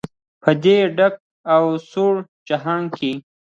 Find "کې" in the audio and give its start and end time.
2.97-3.11